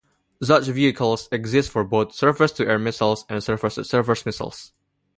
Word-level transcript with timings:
Such 0.41 0.65
vehicles 0.65 1.29
exist 1.31 1.69
for 1.69 1.83
both 1.83 2.15
surface-to-air 2.15 2.79
missiles 2.79 3.23
and 3.29 3.43
surface-to-surface 3.43 4.25
missiles. 4.25 4.73